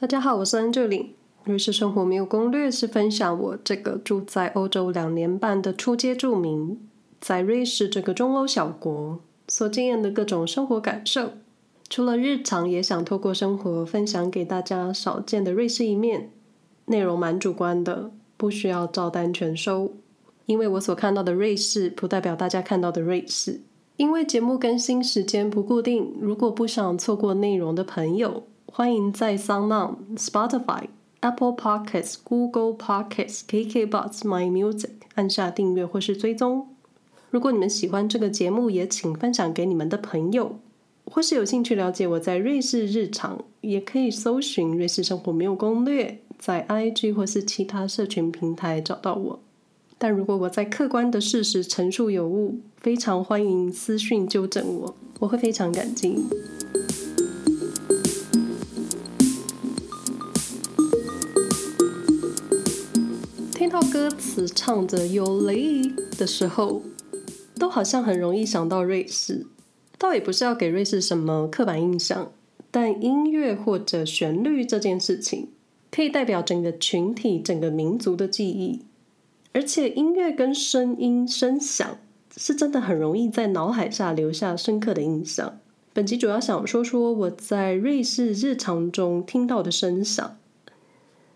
[0.00, 1.08] 大家好，我是 Angeline。
[1.44, 6.80] 瑞士生活没有攻略是分享我这个住在欧洲两年半的初阶住民，
[7.20, 11.32] 在瑞士这个中欧小国所经验的各种生活感受。
[11.90, 16.30] 除了日常，也想透过生活分享给大家少见的瑞士一面。
[16.86, 19.92] 内容蛮主观的，不需要照单全收。
[20.46, 23.60] 因为我所看到的瑞士，不代表大家看到的瑞士。
[23.98, 30.84] 因为节目更新时间不固定，如果不想错过内容的朋友，欢迎在 s o u n d o、Spotify、
[31.20, 36.68] Apple Podcasts、Google Podcasts、KKBox、My Music 按下订阅或是追踪。
[37.30, 40.60] 如果你们喜欢这个节目，也请分享给你们的朋友，
[41.04, 49.40] 或是有兴趣了解我在瑞士日常，也可以搜寻“瑞士生活没有攻略”，在 IG 或是其他社群平台找到我。
[49.98, 56.24] 但如果我在客观的事实陈述有误，非常欢迎私讯纠正我，我会非常感激。
[63.60, 66.80] 听到歌词唱着 “youly” 的时候，
[67.58, 69.44] 都好像很容易想到瑞士。
[69.98, 72.32] 倒也不是要给瑞士什么刻板印象，
[72.70, 75.48] 但音乐或者旋律这件事情，
[75.90, 78.80] 可以代表整个群体、整个民族的记忆。
[79.52, 81.98] 而且音乐跟声音、声响，
[82.34, 85.60] 是真的很容易在脑海下留下深刻的印象。
[85.92, 90.38] 本集主要想说说我在瑞士日常中听到的声响。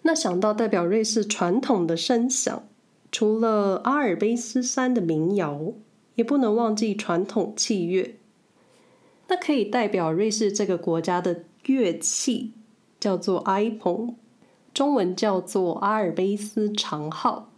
[0.06, 2.62] 那想到代表瑞士传统的声响，
[3.10, 5.72] 除了阿尔卑斯山的民谣，
[6.14, 8.16] 也不能忘记传统器乐。
[9.28, 12.52] 那可以代表瑞士这个国家的乐器
[13.00, 14.14] 叫做埃蓬，
[14.74, 17.50] 中文叫做阿尔卑斯长号。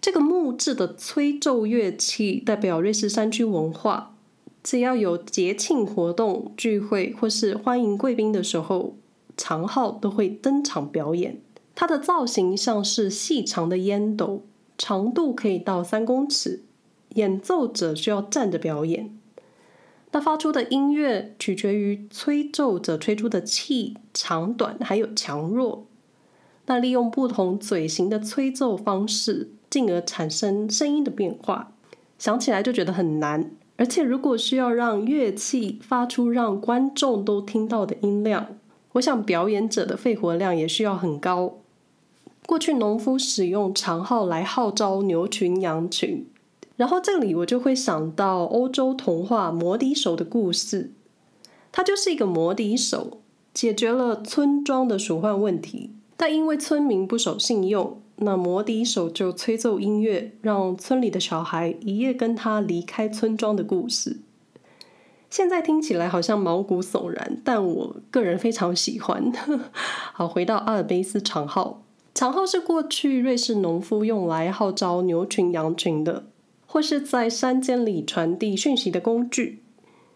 [0.00, 4.16] 这个木质的吹奏乐器代表瑞士山区文化，
[4.64, 8.96] 只要有节庆活动、聚会或是欢迎贵宾的时候，
[9.36, 11.40] 长号都会登场表演。
[11.74, 14.42] 它的造型像是细长的烟斗，
[14.76, 16.64] 长度可以到三公尺。
[17.14, 19.14] 演奏者需要站着表演。
[20.12, 25.86] 那发出的音乐取决于吹奏者吹出的气长短，还有强弱。
[26.66, 31.72] 那利用不同嘴型的吹奏方式，进而产生声音的变化。
[32.18, 33.50] 想起来就觉得很难。
[33.76, 38.46] 而且如果需要让乐器发出让观众都听到的音量，
[38.92, 41.61] 我想表演者的肺活量也需要很高。
[42.46, 46.26] 过去农夫使用长号来号召牛群羊群，
[46.76, 50.92] 然后这里我就会想到欧洲童话《魔笛手》的故事，
[51.70, 53.20] 他就是一个魔笛手，
[53.54, 55.90] 解决了村庄的鼠患问题。
[56.16, 64.20] 但因为村民不守信用，那魔笛手就吹奏音乐，让村里的小孩一夜跟他离开村庄的故事。
[65.30, 69.32] 现在听起来好像毛骨悚然，但我个人非常喜欢。
[70.12, 71.82] 好，回到阿尔卑斯长号。
[72.14, 76.26] 长号是过去瑞士农夫用来号召牛群羊群的，
[76.66, 79.62] 或是在山间里传递讯息的工具。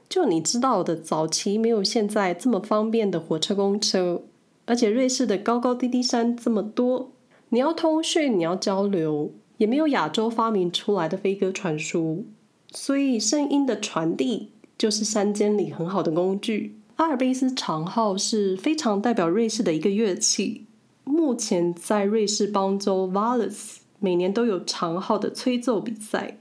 [0.09, 4.23] 就你知道的，早期没有现在这么方便的火车、公车，
[4.67, 7.13] 而且瑞士的高高低低山这么多，
[7.49, 12.27] 你要通讯，你要交流，也没有亚洲发明出来的飞鸽传书，
[12.71, 16.79] 所以声音的传递就是山间里很好的工具。
[16.97, 20.66] 阿尔卑斯长号是非常代表瑞士的一个乐器。
[21.07, 26.39] 目前在瑞士邦州 Valais 每年都有长号的吹奏比赛。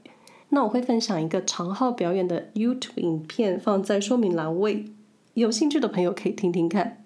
[0.50, 4.86] 那我会分享一个长号表演的 YouTube 影片，放在说明栏位，
[5.36, 7.06] 有兴趣的朋友可以听听看。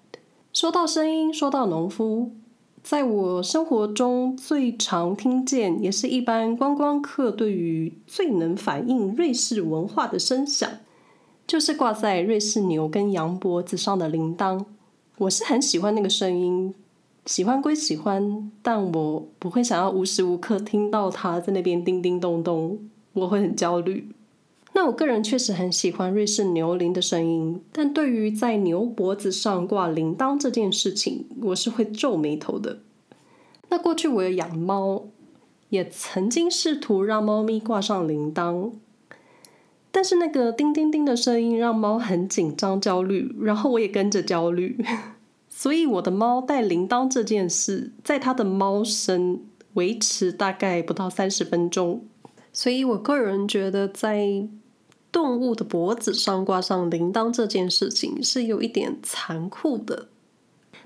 [0.52, 2.32] 说到声音，说到农夫，
[2.82, 10.70] 在我生活中最常听见，也是一般观光客对于最能反映瑞士文化的声响，
[11.46, 14.64] 就是挂在瑞士牛跟羊脖子上的铃铛。
[15.18, 16.74] 我是很喜欢那个声音。
[17.26, 22.78] 喜欢归喜欢，但我不会想要无时无刻听到它在那边叮叮咚咚，
[23.12, 24.08] 我会很焦虑。
[24.72, 32.78] 那我个人确实很喜欢瑞士牛铃的声音，但对于在牛脖子上挂铃铛这件事情，我是会皱眉头的。
[33.68, 35.04] 那过去我有养猫，
[35.68, 38.70] 也曾经试图让猫咪挂上铃铛，
[39.90, 44.84] 但是那个叮叮叮的声音让猫很紧张焦虑，然后我也跟着焦虑。
[45.60, 49.42] 所以我的猫戴铃铛这件事，在它的猫身
[49.74, 52.02] 维持大概不到三十分钟。
[52.50, 54.48] 所以我个人觉得，在
[55.12, 60.08] 动物的脖子上挂上铃铛这件事情是有一点残酷的。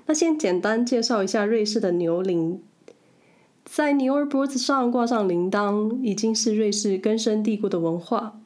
[0.07, 2.61] 那先简单介绍一下瑞士的牛铃，
[3.63, 8.41] 在牛儿脖子上挂上铃铛，已经是瑞士根深蒂固的文化，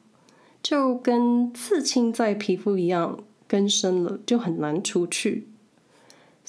[0.62, 3.18] 就跟刺青在皮肤一样，
[3.48, 5.48] 根深了就很难除去。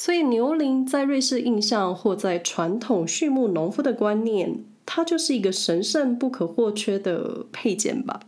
[0.04, 8.22] 所以牛铃在瑞士印象或在传统畜牧农夫的观念，它就是一个神圣不可或缺的配件吧。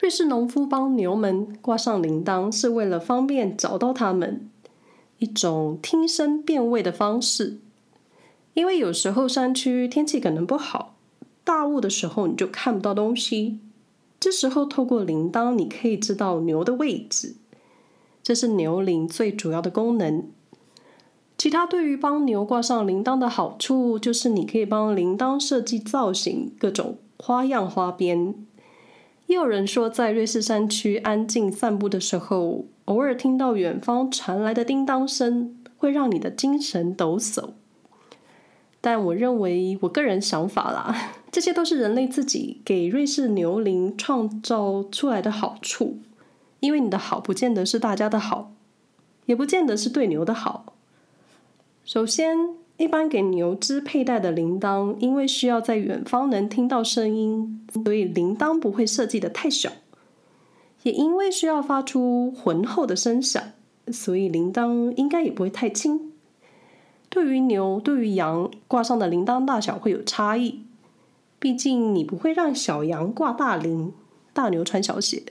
[0.00, 4.50] 瑞士农夫帮牛们挂上铃铛，是为了方便找到它们，
[5.18, 7.60] 一种听声辨位的方式。
[8.54, 10.96] 因为有时候山区天气可能不好，
[11.44, 13.60] 大雾的时候你就看不到东西，
[14.18, 17.36] 这时候透过铃铛，你可以知道牛的位置。
[18.24, 20.24] 这是牛铃最主要的功能。
[21.40, 28.34] 其他对于帮牛挂上铃铛的好处，就是你可以帮铃铛设计造型，各种花样花边。
[29.24, 37.52] 也有人说，在瑞士山区安静散步的时候，偶尔听到远方传来的叮当声，会让你的精神抖擞。
[38.82, 40.94] 但我认为，我个人想法啦，
[41.32, 46.00] 这些都是人类自己给瑞士牛铃创造出来的好处。
[46.58, 48.52] 因为你的好，不见得是大家的好，
[49.24, 50.69] 也不见得是对牛的好。
[51.92, 59.70] 首先，一般给牛只佩戴的铃铛，因为需要在远方能听到声音，所以铃铛不会设计得太小；
[60.84, 63.42] 也因为需要发出浑厚的声响，
[63.88, 66.12] 所以铃铛应该也不会太轻。
[67.08, 70.60] 对于牛、对于羊挂上的铃铛大小会有差异，
[71.40, 73.92] 毕竟你不会让小羊挂大铃，
[74.32, 75.24] 大牛穿小鞋。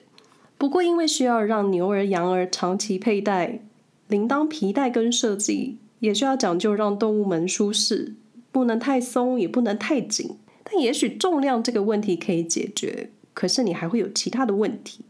[0.58, 3.62] 不过，因为需要让牛儿、羊儿长期佩戴
[4.10, 5.78] 铃铛，皮带跟设计。
[6.00, 8.16] 也需要讲究让动物们舒适，
[8.52, 10.38] 不能太松，也不能太紧。
[10.64, 15.02] 但也许重量这个问题可以解决，可是你还会有其他的问题。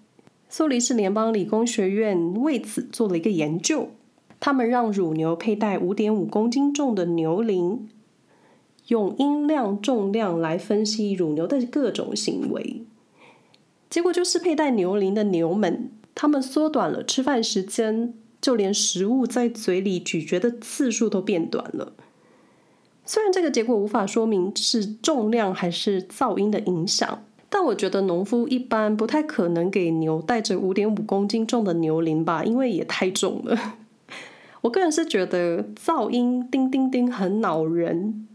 [0.50, 3.90] 苏黎世联邦理工学院为此做了一个研究，
[4.40, 7.88] 他们让乳牛佩戴五点五公斤重的牛铃，
[8.88, 12.82] 用音量、重量来分析乳牛的各种行为。
[13.90, 18.14] 结果就是佩戴牛铃的牛们，他们缩短了吃饭时间。
[18.42, 21.94] 就连食物在嘴里咀嚼的次数都变短了。
[23.06, 33.78] 虽然这个结果无法说明是重量还是噪音的影响，但我觉得农夫一般不太可能给牛戴着五点五公斤重的牛铃吧，因为也太重了。
[34.62, 38.28] 我个人是觉得噪音叮叮叮很恼人。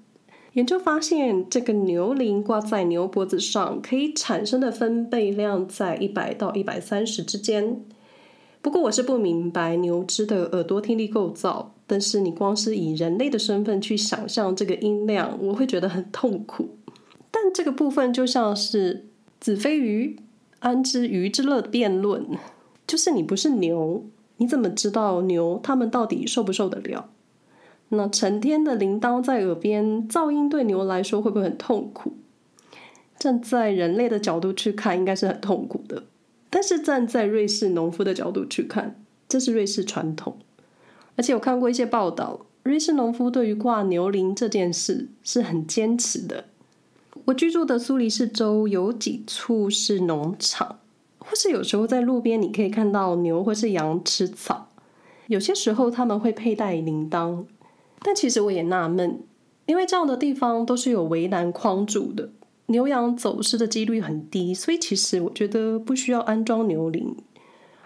[0.54, 7.80] 研究发现，这个牛铃挂在牛脖子上可以产生的分贝量在一百到一百三十之间。
[8.64, 16.70] 不过我是不明白牛只的耳朵听力构造，但是你光是以人类的身份去想象这个音量，我会觉得很痛苦。
[17.30, 19.04] 但这个部分就像是
[19.38, 20.16] 子非鱼，
[20.60, 22.26] 安知鱼之乐的辩论，
[22.86, 24.06] 就是你不是牛，
[24.38, 27.10] 你怎么知道牛他们到底受不受得了？
[27.90, 32.14] 那成天的铃铛在耳边，噪音对牛来说会不会很痛苦？
[33.18, 36.04] 站在人类的角度去看，应该是很痛苦的。
[36.54, 40.36] 但是站在瑞士农夫的角度去看，这是瑞士传统。
[41.16, 46.44] 而且我看过一些报道，瑞士农夫对于挂牛铃这件事是很坚持的。
[47.24, 50.78] 我居住的苏黎世州有几处是农场，
[51.18, 54.68] 或是有时候在路边你可以看到牛或是羊吃草。
[55.26, 57.46] 有些时候他们会佩戴铃铛，
[58.00, 59.18] 但其实我也纳闷，
[59.66, 62.28] 因为这样的地方都是有围栏框住的。
[62.66, 67.14] 牛羊走失的几率很低，所以其实我觉得不需要安装牛铃。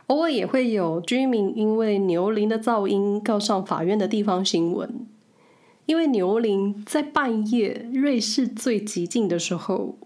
[0.07, 5.07] 偶尔也会有居民因为牛铃的噪音告上法院的地方新闻，
[5.87, 9.99] 因为牛铃在半夜瑞士最寂静的时候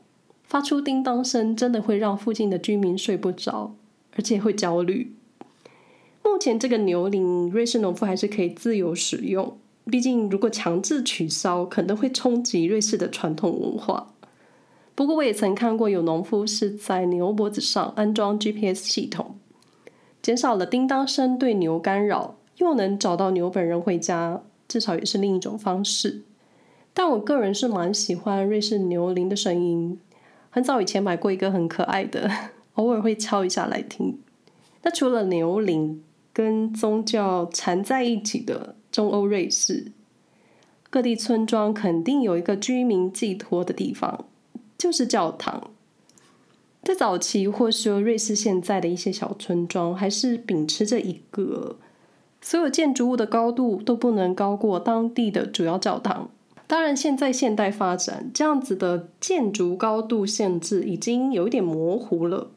[0.43, 3.77] 发出叮当声，真的会让附近的居民睡不着，
[4.17, 5.15] 而且会焦虑。
[6.25, 14.12] 目前这个牛铃，瑞士农夫还是可以自由使用，毕竟如果强制取消，可能会冲击瑞士的传统文化。
[14.95, 19.37] 不过我也曾看过有农夫是在牛脖子上安装 GPS 系统，
[20.21, 26.23] 减少了叮当声对牛干扰，又能找到牛本人回家，至少也是另一种方式。
[26.93, 29.99] 但我个人是蛮喜欢瑞士牛铃的声音，
[30.51, 32.31] 很早以前买过一个很可爱的，
[32.75, 34.19] 偶尔会敲一下来听。
[34.83, 39.93] 那除了牛铃跟宗教缠在一起的中欧瑞士，
[40.91, 44.27] 各地村庄肯定有一个居民寄托的地方。
[44.83, 45.71] 就是教堂，
[46.83, 51.77] 在早期或是说瑞士现在的一些小村庄，还是秉持着一个
[52.41, 56.31] 所有建筑物的高度都不能高过当地的主要教堂。
[56.67, 62.51] 当然，现在现代发展，这样子的建筑高度限制已经有一点模糊了。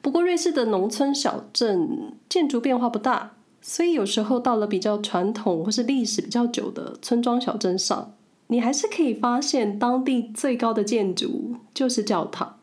[0.00, 8.14] 不过，瑞士的农村小镇建筑变化不大，所以有时候到了比较传统或是历史比较久的村庄小镇上。
[8.48, 12.58] 你还是可以发现，当地最高的建筑就是教堂。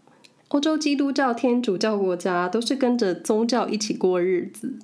[0.50, 4.79] 欧洲基督教、天主教国家都是跟着宗教一起过日子，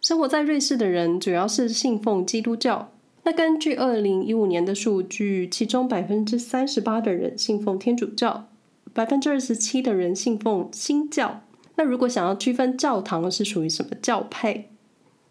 [0.00, 2.90] 生活在瑞士的人主要是信奉基督教。
[3.24, 8.48] 那根据二零一五年的数据，其中百分之三十八的人信奉天主教，
[8.94, 11.42] 百分之二十七的人信奉新教。
[11.76, 14.66] 那如果想要区分教堂是属于什么教派，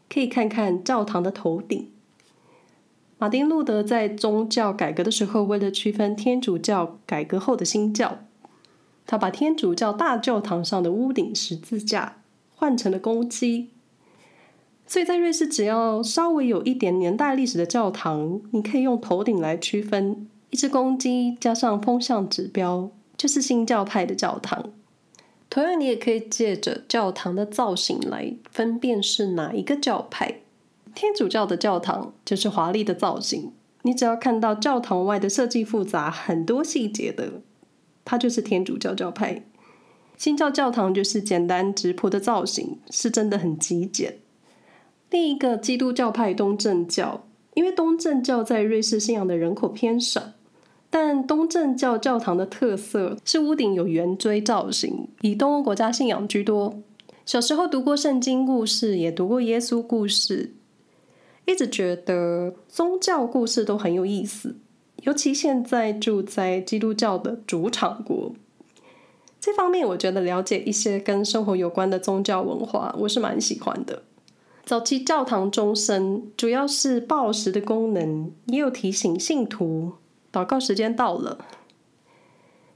[0.08, 1.90] 可以看看教堂的头顶。
[3.22, 8.20] 马丁路德在宗教改革的时候，为了区分天主教改革后的新教，
[9.06, 12.22] 他把天主教大教堂上的屋顶十字架
[12.56, 13.72] 换成了公鸡。
[14.88, 20.28] 所以在瑞士，只要稍微有一点年代历史的教堂，你可以用头顶来区分。
[20.50, 24.72] 一只公鸡加上风向指标，就是新教派的教堂。
[25.50, 30.40] 同样，你也可以借着教堂的造型来分辨是哪一个教派。
[31.00, 33.54] 天主教的教堂就是华丽的造型，
[33.84, 37.42] 你只要看到教堂外的设计复杂、很多细节的，
[38.04, 39.46] 它就是天主教教派。
[40.18, 44.18] 新教教堂就是简单质朴的造型，是真的很极简。
[45.10, 50.22] 另一个基督教派东正教，因为东正教在瑞士信仰的人口偏少，
[50.90, 56.82] 但东正教教堂的特色是屋顶有圆锥造型，以东欧国家信仰居多。
[57.26, 60.56] 小时候读过圣经故事，也读过耶稣故事，
[61.50, 64.56] 一直觉得宗教故事都很有意思，
[65.02, 68.36] 尤其现在住在基督教的主场国，
[69.42, 74.04] 这方面我觉得了解一些跟生活有关的宗教文化，我是蛮喜欢的。
[74.64, 79.94] 早期教堂钟声主要是报时的功能，也有提醒信徒
[80.32, 81.44] 祷告时间到了。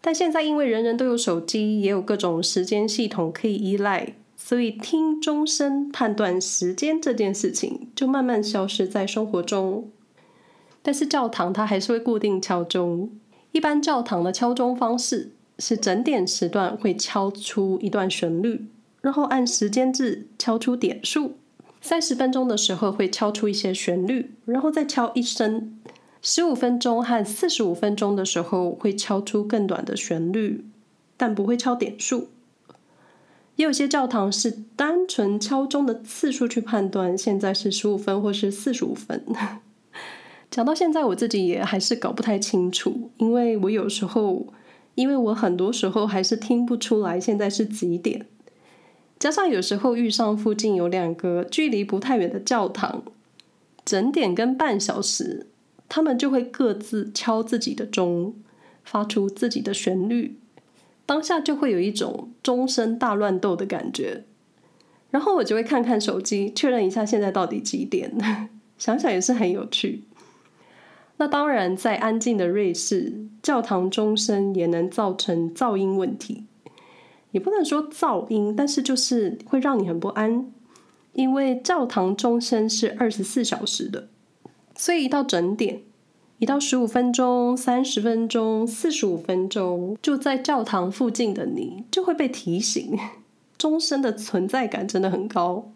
[0.02, 9.90] 但现在因为人人都有手机，也有各种时间系统可以依赖，所以听钟声判断时间这件事情就慢慢消失在生活中。
[10.82, 13.10] 但是教堂它还是会固定敲钟，
[13.54, 18.66] 一般教堂的敲钟方式是整点时段会敲出一段旋律，
[19.00, 21.38] 然后按时间制敲出点数。
[21.80, 25.72] 三十分钟的时候会敲出一些旋律，然后再敲一声；
[26.22, 30.66] 十五分钟和四十五分钟的时候会敲出更短的旋律，
[31.16, 32.28] 但不会敲点数。
[33.56, 39.24] 也有些教堂是单纯敲钟的次数去判断，现在是十五分或是四十五分。
[40.50, 44.48] 讲到现在，我自己也还是搞不太清楚，因为我有时候，
[44.96, 48.26] 因为我很多时候还是听不出来现在是几点。
[49.20, 53.04] 加上有时候遇上附近有两个距离不太远的教堂，
[53.86, 55.48] 整点跟半小时，
[55.88, 58.36] 他们就会各自敲自己的钟，
[58.84, 60.38] 发出自己的旋律，
[61.06, 64.26] 当下就会有一种钟声大乱斗的感觉。
[65.12, 68.12] 然后我就会看看手机，确认一下现在到底几点，
[68.78, 70.04] 想想也是很有趣。
[71.18, 76.46] 那当然，在安静的瑞士，教堂钟声也能造成噪音问题。
[77.30, 80.52] 也不能说噪音，但是就是会让你很不安，
[81.14, 84.08] 因为教堂钟声是二十四小时的，
[84.76, 85.82] 所以一到整点，
[86.40, 92.98] 一到十五分钟、三十分钟、四十五分钟，就在教堂附近的你就会被提醒，
[93.58, 95.72] 钟声的存在感真的很高。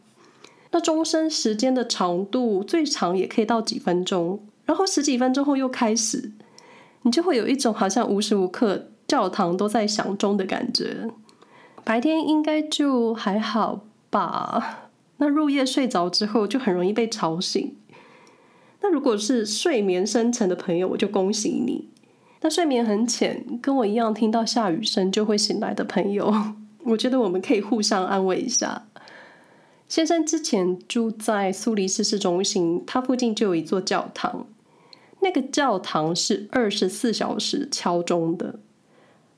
[0.72, 6.34] 那钟声时间的长度最长也可以到几分钟，然后十几分钟后又开始，
[7.04, 11.10] 你就会有一种好像无时无刻教堂都在响钟的感觉。
[11.86, 14.90] 白天应该就还好吧。
[15.20, 17.78] 那入夜睡着之后，就很容易被吵醒。
[18.82, 21.90] 那如果是睡眠深沉的朋友，我就恭喜你。
[22.42, 26.34] 那睡眠很浅，跟我一样听到下雨声就会醒来的朋友，
[26.86, 28.88] 我觉得我们可以互相安慰一下。
[29.90, 34.46] 先生之前住在苏黎世市中心，他附近就有一座教堂，
[35.22, 38.60] 那个教堂是二十四小时敲钟的。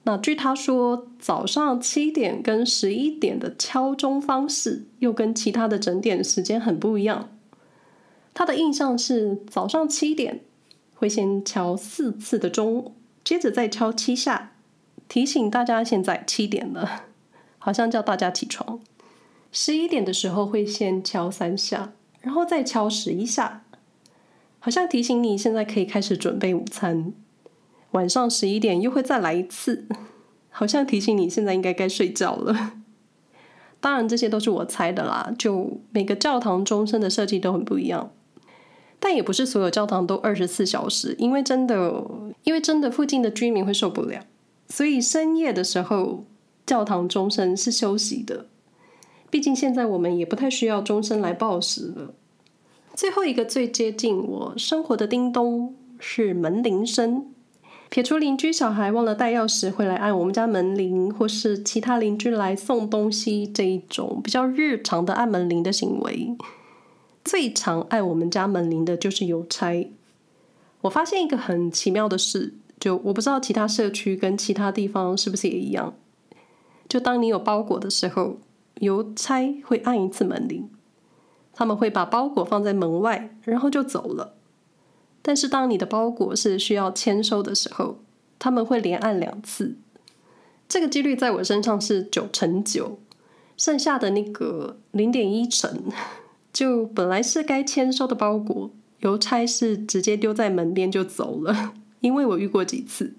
[0.03, 7.29] 那据他说，早上七点跟十一点的敲钟方式又跟其他的整点时间很不一样。
[8.39, 10.39] 他的印象是早上七点
[10.95, 14.53] 会先敲四次的钟，接着再敲七下，
[15.09, 17.03] 提醒大家现在七点了，
[17.59, 18.79] 好像叫大家起床。
[19.51, 21.91] 十一点的时候会先敲三下，
[22.21, 23.65] 然后再敲十一下，
[24.59, 27.11] 好像提醒你现在可以开始准备午餐。
[27.91, 29.85] 晚上十一点又会再来一次，
[30.49, 32.79] 好像提醒你现在应该该睡觉了。
[33.81, 38.13] 当然这些都是我猜的啦，就每个教堂钟声的设计都很不一样，
[38.99, 42.05] 但也不是所有教堂都二十四小时，因为真的，
[42.43, 44.25] 因为真的附近的居民会受不了，
[44.67, 46.25] 所以深夜的时候
[46.65, 48.47] 教堂钟声是休息的。
[49.29, 52.13] 毕竟现在我们也不太需要钟声来报时了。
[52.95, 57.27] 最后一个最接近我生活的叮咚是门铃声。
[57.89, 66.35] 撇除邻居小孩忘了带钥匙会来按我们家门铃，或是其他邻居来送东西这一种比较日常的按门铃的行为，
[67.23, 69.91] 最常按我们家门铃的就是邮差。
[70.81, 75.93] 我发现一个很奇妙的事，就我不知道其他社区跟其他地方是不是也一样。
[76.87, 78.37] 就当你有包裹的时候，
[78.75, 80.69] 邮差会按一次门铃，
[81.53, 84.35] 他们会把包裹放在门外，然后就走了。
[85.21, 87.99] 但是当你的包裹是需要签收的时候，
[88.39, 89.75] 他们会连按两次。
[90.69, 92.97] 这个几率在我身上是九成九，
[93.57, 95.91] 剩下的那个零点一成，
[96.59, 101.71] 就本来是该签收的包裹，邮差是直接丢在门边就走了。
[102.01, 103.13] 因为我遇过几次，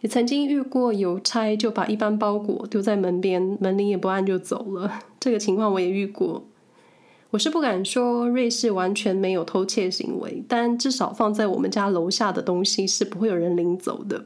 [0.00, 5.02] 也曾经遇过邮差就把一般包裹丢在门边，门铃也不按就走了。
[5.20, 6.46] 这个情况我也遇过。
[7.32, 14.24] 我是不敢说瑞士完全没有偷窃行为，但至少放在我们家楼下的东西是不会有人领走的。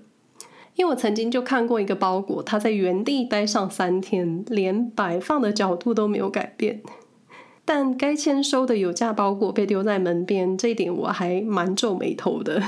[0.77, 6.81] 因为我曾经就看过一个包裹，它在原地待上三天，连摆放的角度都没有改变。
[7.65, 12.63] 但该签收的有价包裹被丢在门边，这一点我还蛮皱眉头的。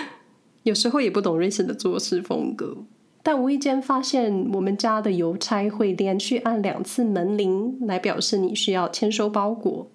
[0.64, 2.78] 有时候也不懂瑞士的做事风格。
[3.22, 9.90] 但无意间发现，我们家的邮差会连续按两次门铃，来表示你需要签收包裹，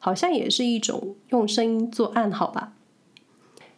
[0.00, 2.72] 好像也是一种用声音做暗号吧。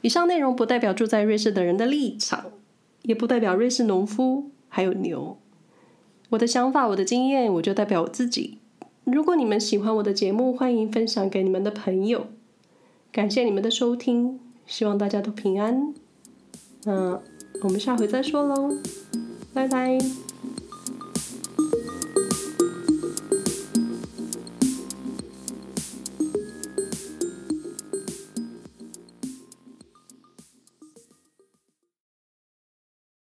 [0.00, 2.46] 以上内容不代表住在瑞士的人的立场，
[3.02, 5.38] 也不代表瑞士农夫还有牛。
[6.30, 8.60] 我的想法，我的经验，我就代表我自己。
[9.06, 12.26] 如果你们喜欢我的节目，欢迎分享给你们的朋友。
[13.10, 15.94] 感谢你们的收听，希望大家都平安。
[16.84, 17.18] 嗯。
[17.62, 18.70] 我们下回再说喽，
[19.54, 19.98] 拜拜。